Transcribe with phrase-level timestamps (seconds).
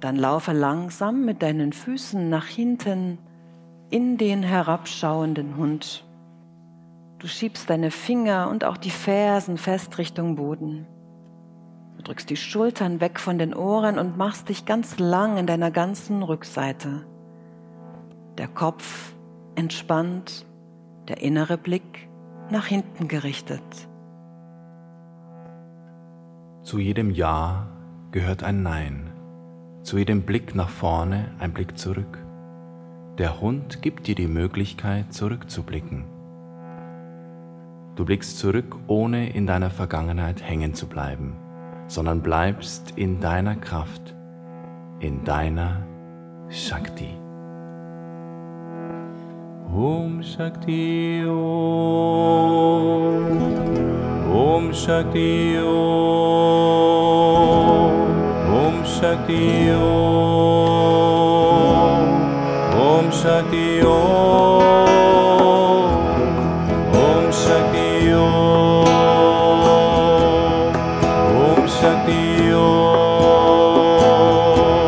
[0.00, 3.18] Dann laufe langsam mit deinen Füßen nach hinten
[3.90, 6.04] in den herabschauenden Hund.
[7.18, 10.86] Du schiebst deine Finger und auch die Fersen fest Richtung Boden.
[11.96, 15.72] Du drückst die Schultern weg von den Ohren und machst dich ganz lang in deiner
[15.72, 17.04] ganzen Rückseite.
[18.38, 19.14] Der Kopf
[19.56, 20.46] entspannt,
[21.08, 22.08] der innere Blick
[22.50, 23.88] nach hinten gerichtet.
[26.62, 27.66] Zu jedem Ja
[28.12, 29.07] gehört ein Nein,
[29.88, 32.18] zu jedem Blick nach vorne ein Blick zurück.
[33.16, 36.04] Der Hund gibt dir die Möglichkeit, zurückzublicken.
[37.96, 41.38] Du blickst zurück, ohne in deiner Vergangenheit hängen zu bleiben,
[41.86, 44.14] sondern bleibst in deiner Kraft,
[45.00, 45.86] in deiner
[46.50, 47.14] Shakti.
[49.74, 51.38] Om Shakti Om
[54.30, 56.77] Om Shakti Om
[59.08, 59.44] शति
[62.80, 64.87] ॐ शति ॐ